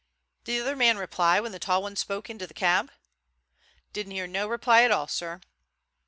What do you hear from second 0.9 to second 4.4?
reply when the tall one spoke into the cab?" "Didn't hear